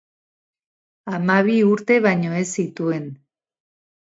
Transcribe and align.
Hamabi 1.11 1.57
urte 1.73 1.99
baino 2.07 2.33
ez 2.41 2.47
zituen. 2.65 3.07